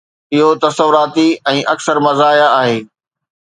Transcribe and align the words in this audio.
اهو 0.37 0.47
تصوراتي 0.63 1.25
۽ 1.51 1.61
اڪثر 1.75 2.01
مزاحيه 2.07 2.49
آهي 2.57 2.75